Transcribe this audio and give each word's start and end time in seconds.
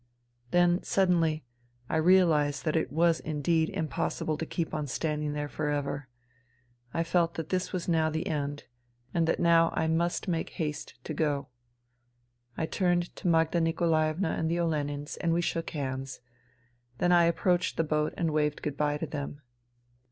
Then, 0.49 0.81
suddenly, 0.81 1.45
I 1.87 1.97
realized 1.97 2.65
that 2.65 2.75
it 2.75 2.91
was 2.91 3.19
indeed 3.19 3.69
im 3.69 3.83
NINA 3.83 3.89
255 3.89 3.95
possible 3.95 4.35
to 4.39 4.45
keep 4.47 4.73
on 4.73 4.87
standing 4.87 5.33
there 5.33 5.47
for 5.47 5.69
ever. 5.69 6.07
I 6.91 7.03
felt 7.03 7.35
that 7.35 7.49
this 7.49 7.71
was 7.71 7.87
now 7.87 8.09
the 8.09 8.25
end 8.25 8.63
and 9.13 9.27
that 9.27 9.39
now 9.39 9.69
I 9.75 9.85
must 9.87 10.27
make 10.27 10.49
haste 10.57 10.95
to 11.03 11.13
go. 11.13 11.49
I 12.57 12.65
turned 12.65 13.15
to 13.17 13.27
Magda 13.27 13.61
Nikolaevna 13.61 14.29
and 14.29 14.49
the 14.49 14.59
Olenins, 14.59 15.17
and 15.17 15.33
we 15.33 15.41
shook 15.41 15.69
hands; 15.69 16.19
then 16.97 17.11
I 17.11 17.25
approached 17.25 17.77
the 17.77 17.83
boat 17.83 18.15
and 18.17 18.33
waved 18.33 18.63
good 18.63 18.75
bye 18.77 18.97
to 18.97 19.05
them. 19.05 19.41